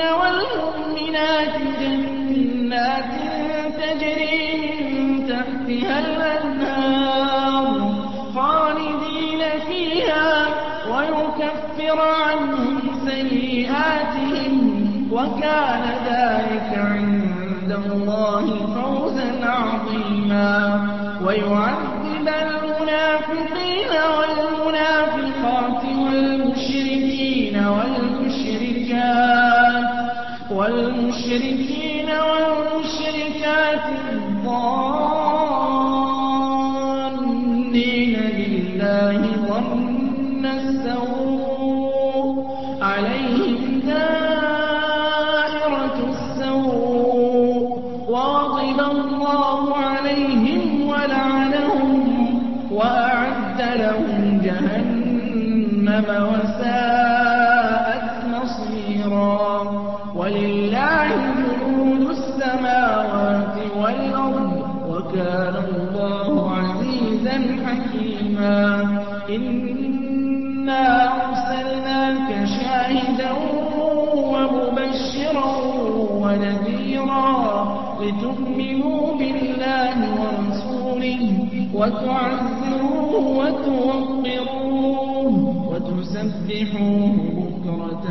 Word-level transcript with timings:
والمؤمنات 0.00 1.54
جنات 1.80 3.12
تجري 3.78 4.92
من 4.92 5.26
تحتها 5.28 5.98
الأنهار 5.98 7.64
خالدين 8.34 9.42
فيها 9.68 10.46
ويكفر 10.90 12.00
عنهم 12.00 12.80
سيئاتهم 13.06 14.54
وكان 15.12 15.82
ذلك 16.06 16.78
عند 16.78 17.72
الله 17.86 18.44
فوزا 18.74 19.30
عظيما 19.46 20.88
ويعذب 21.24 22.28
المنافقين 22.28 23.67
والمشركين 30.58 32.08
والمشركات 32.30 33.86
الظانين 34.12 35.34
بالله 38.36 39.20
ظن 39.48 40.44
السوء 40.60 42.34
عليهم 42.82 43.60
دائرة 43.86 45.18
السوء. 46.12 47.66
وغضب 48.08 48.78
الله 48.90 49.62
عليهم 49.76 50.62
ولعنهم 50.88 51.92
وأعد 52.72 53.60
لهم 53.82 54.22
جهنم 54.44 56.08
وساءت 56.30 56.87
ونذيرا 76.38 77.34
لتؤمنوا 78.00 79.02
بالله 79.18 79.96
ورسوله 80.20 81.22
وتعزروه 81.74 83.12
وتوقروه 83.38 84.78
وتسبحوه 85.70 87.12
بكرة 87.38 88.06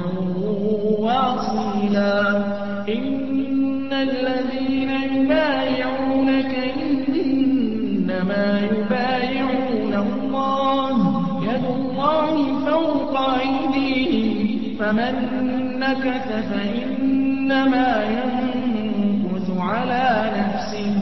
وأصيلا. 1.00 2.16
إن 2.90 3.94
الذين 3.94 4.92
يبايعونك 5.16 6.54
إنما 6.86 8.46
يبايعون 8.72 9.94
الله 10.08 10.96
يد 11.44 11.66
الله 11.76 12.34
فوق 12.66 13.14
أيديهم 13.20 14.38
فمن 14.80 15.16
نكث 15.80 16.28
فإنما 17.48 18.04
ينكث 18.04 19.48
على 19.60 20.32
نفسه. 20.38 20.96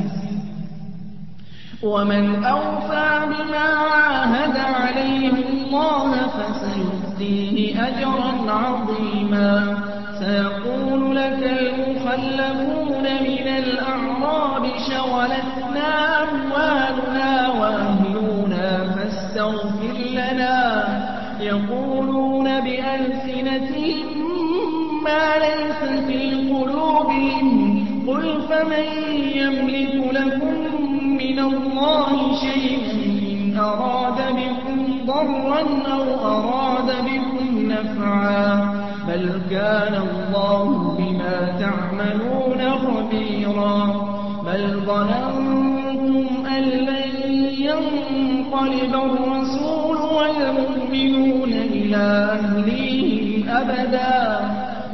ومن 1.84 2.46
أوفى 2.46 3.10
بما 3.26 3.68
عاهد 3.94 4.58
عليه 4.58 5.30
الله 5.30 6.12
فسيؤتيه 6.28 7.88
أجرا 7.88 8.52
عظيما. 8.52 9.78
سيقول 10.20 11.16
لك 11.16 11.42
المخلفون 11.44 13.04
من 13.04 13.48
الأعراب 13.48 14.64
شغلتنا 14.90 16.24
أموالنا 16.24 17.05
ليس 25.40 25.82
في 26.08 26.22
قلوبهم؟ 26.50 27.86
قل 28.08 28.42
فمن 28.50 28.88
يملك 29.36 30.14
لكم 30.14 30.58
من 31.18 31.40
الله 31.40 32.36
شيئا 32.36 32.92
إن 33.32 33.58
أراد 33.60 34.20
بكم 34.36 35.06
ضرا 35.06 35.62
أو 35.94 36.04
أراد 36.26 36.90
بكم 37.06 37.72
نفعا. 37.72 38.74
بل 39.08 39.42
كان 39.50 39.94
الله 39.94 40.96
بما 40.98 41.38
تعملون 41.60 42.62
خبيرا. 42.72 43.76
بل 44.46 44.82
ظننتم 44.86 46.46
أن 46.58 46.64
لن 46.64 47.10
ينقلب 47.60 48.94
الرسول 48.96 49.98
والمؤمنون 49.98 51.54
إلى 51.54 52.06
أهليهم 52.42 53.50
أبدا. 53.50 54.15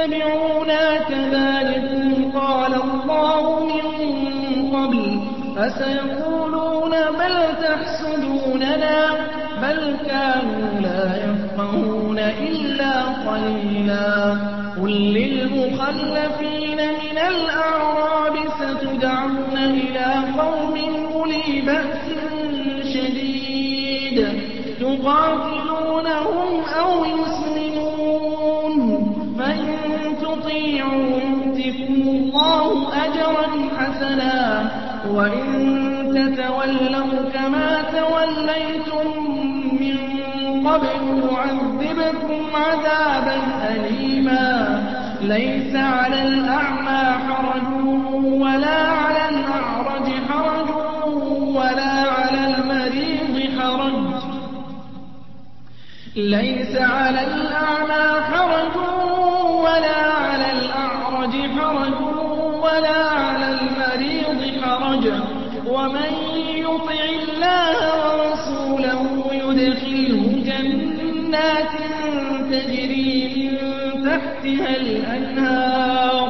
تتبعونا 0.00 0.98
كذلكم 0.98 2.38
قال 2.38 2.74
الله 2.74 3.66
من 3.66 3.84
قبل 4.76 5.20
فسيقولون 5.56 6.90
بل 6.90 7.34
تحسدوننا 7.62 9.10
بل 9.62 9.96
كانوا 10.06 10.80
لا 10.80 11.16
يفقهون 11.24 12.18
إلا 12.18 13.02
قليلا 13.02 14.36
قل 14.82 14.90
للمخلفين 14.90 16.76
من 16.76 17.18
الأعراب 17.18 18.36
ستؤمنون 18.60 19.56
إلى 19.56 20.14
قوم 20.38 20.74
أولي 21.14 21.60
بأس 21.66 22.04
شديد 22.94 24.28
تقاتلونهم 24.80 26.64
أو 26.80 27.04
يسلمون 27.04 27.59
تطيعوا 30.50 31.20
يؤتكم 31.20 32.08
الله 32.08 32.88
أجرا 33.04 33.46
حسنا. 33.78 34.70
وإن 35.10 35.46
تتولوا 36.14 37.30
كما 37.34 37.82
توليتم 37.82 39.06
من 39.80 39.98
قبل 40.68 41.28
يعذبكم 41.30 42.42
عذابا 42.54 43.38
أليما. 43.70 44.80
ليس 45.20 45.76
على 45.76 46.22
الأعمى 46.22 47.02
حرج 47.28 47.84
ولا 48.42 48.80
على 48.88 49.28
الأعرج 49.28 50.08
حرج 50.28 50.70
ولا 51.54 51.94
على 52.10 52.54
المريض 52.54 53.60
حرج. 53.60 54.22
ليس 56.16 56.76
على 56.76 57.26
الأعمى 57.26 58.20
حرج 58.20 58.76
ولا 59.64 60.00
على 60.12 60.52
الأعرج 60.52 61.34
حرج 61.58 62.00
ولا 62.62 63.00
على 63.10 63.58
المريض 63.60 64.64
حرج 64.64 65.04
ومن 65.80 66.12
يطع 66.56 67.04
الله 67.22 67.76
ورسوله 68.06 69.02
يدخله 69.32 70.42
جنات 70.44 71.72
تجري 72.50 73.28
من 73.34 74.04
تحتها 74.04 74.76
الأنهار. 74.76 76.28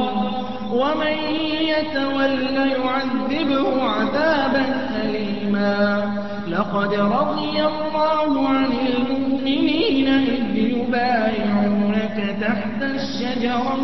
ومن 0.73 1.17
يتول 1.61 2.56
يعذبه 2.56 3.82
عذابا 3.82 4.64
أليما. 5.02 6.14
لقد 6.49 6.94
رضي 6.94 7.64
الله 7.64 8.49
عن 8.49 8.73
المؤمنين 8.87 10.08
إذ 10.08 10.58
يبايعونك 10.58 12.37
تحت 12.41 12.82
الشجرة 12.82 13.79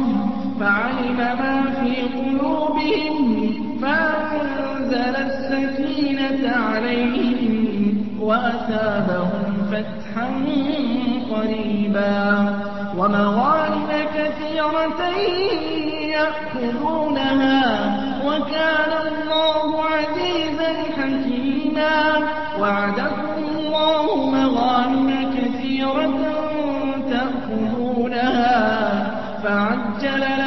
فعلم 0.61 1.17
ما 1.17 1.75
في 1.81 2.03
قلوبهم. 2.19 3.66
فأنزل 3.83 5.17
السكينة 5.17 6.57
عليهم 6.57 7.99
وأثابهم 8.21 9.53
فتحا 9.71 10.29
قريبا. 11.31 12.55
ومغانم 12.99 13.89
كثيرة 14.15 15.01
يأخذونها 16.17 17.65
وكان 18.27 18.93
الله 19.07 19.85
عزيزا 19.85 20.71
حكيما. 20.97 22.01
وعدكم 22.61 23.45
الله 23.49 24.31
مغانم 24.31 25.11
كثيرة 25.37 26.19
تأخذونها 27.11 28.57
فعجل 29.43 30.23
هذه 30.23 30.46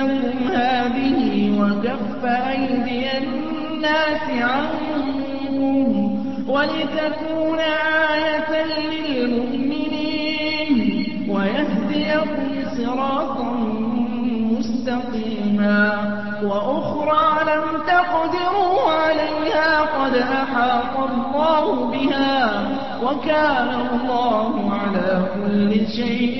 وكف 2.19 2.25
أيدي 2.25 3.17
الناس 3.17 4.21
عنكم 4.29 5.55
ولتكون 6.47 7.59
آية 7.59 8.65
للمؤمنين 9.09 10.09
ويهديكم 11.29 12.49
صراطا 12.77 13.51
مستقيما 14.51 15.81
وأخرى 16.43 17.43
لم 17.55 17.65
تقدروا 17.87 18.91
عليها 18.91 19.81
قد 19.81 20.15
أحاط 20.15 20.95
الله 21.09 21.65
بها 21.91 22.67
وكان 23.03 23.69
الله 23.91 24.53
على 24.73 25.09
كل 25.35 25.71
شيء 25.87 26.39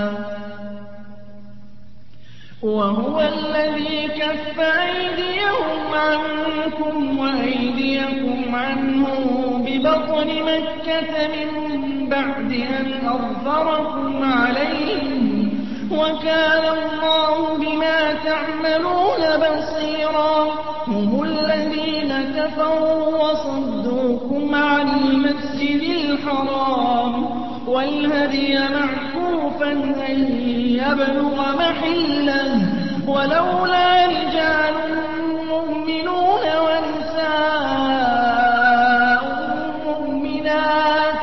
وهو 2.63 3.21
الذي 3.21 4.07
كف 4.07 4.59
أيديهم 4.59 5.93
عنكم 5.93 7.19
وأيديكم 7.19 8.55
عنهم 8.55 9.63
ببطن 9.65 10.27
مكة 10.27 11.27
من 11.27 12.09
بعد 12.09 12.51
أن 12.51 13.07
أظفركم 13.07 14.23
عليهم 14.23 15.49
وكان 15.91 16.63
الله 16.77 17.57
بما 17.57 18.13
تعملون 18.13 19.21
بصيرا. 19.37 20.53
هم 20.87 21.23
الذين 21.23 22.13
كفروا 22.37 23.23
وصدوكم 23.23 24.55
عن 24.55 24.89
المسجد 24.89 25.81
الحرام. 25.81 27.41
والهدي 27.67 28.59
معكوفا 28.59 29.71
أن 29.71 30.21
يبلغ 30.81 31.37
محله 31.61 32.49
ولولا 33.07 33.87
رجال 34.05 34.75
مؤمنون 35.51 36.43
ونساء 36.65 37.31
مؤمنات 39.85 41.19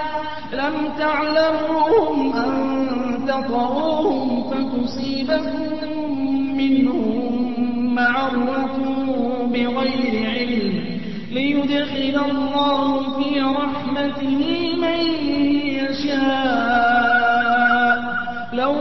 لم 0.52 0.74
تعلموهم 0.98 2.16
أن 2.36 2.52
تطروهم 3.28 4.28
فتصيبكم 4.50 5.68
منهم 6.60 7.14
معرة 7.94 8.76
بغير 9.52 10.14
علم 10.30 10.74
ليدخل 11.32 12.16
الله 12.30 12.82
في 13.16 13.28
رحمته 13.40 14.40
من 14.82 15.00
يشاء. 15.78 16.77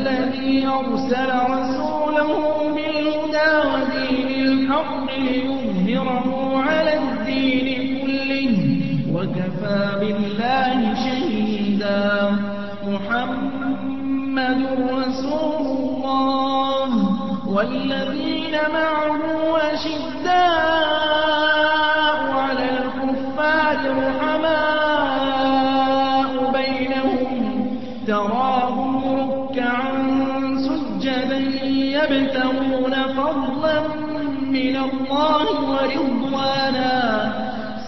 الذي 0.00 0.66
أرسل 0.66 1.30
رسوله 1.50 2.30
بالهدى 2.74 3.52
ودين 3.70 4.30
الحق 4.48 5.06
ليظهره 5.18 6.56
على 6.56 6.92
الدين 6.98 7.68
كله 8.00 8.56
وكفى 9.14 9.80
بالله 10.00 10.94
شهيدا. 10.94 12.36
محمد 12.86 14.60
رسول 14.90 15.66
الله. 15.66 16.90
والذين 17.48 18.54
معه 18.72 19.22
أشداء 19.56 20.89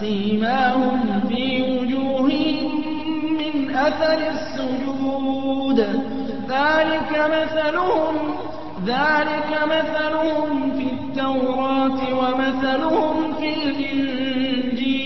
سيماهم 0.03 1.21
في 1.27 1.61
وجوههم 1.61 2.83
من 3.39 3.75
أثر 3.75 4.19
السجود. 4.31 5.79
ذلك 6.49 7.11
مثلهم 7.37 8.15
ذلك 8.85 9.51
مثلهم 9.63 10.71
في 10.71 10.85
التوراة 10.93 11.99
ومثلهم 12.19 13.33
في 13.33 13.49
الإنجيل. 13.53 15.03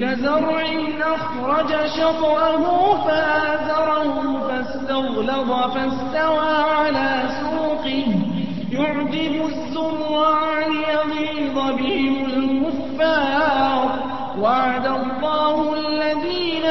كزرع 0.00 0.66
أخرج 1.00 1.70
شطأه 1.86 2.64
فآزره 3.06 4.16
فاستغلظ 4.48 5.50
فاستوى 5.74 6.54
على 6.76 7.22
سوقه. 7.40 8.23
يعجب 8.78 9.34
الزرع 9.46 10.66
ليغيظ 10.66 11.56
بهم 11.78 12.16
الكفار. 12.24 13.88
وعد 14.40 14.86
الله 14.86 15.56
الذين 15.74 16.64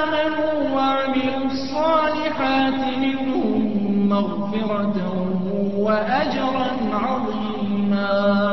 آمنوا 0.00 0.76
وعملوا 0.76 1.46
الصالحات 1.46 2.80
منهم 2.98 4.08
مغفرة 4.08 4.96
وأجرا 5.76 6.68
عظيما. 6.92 8.49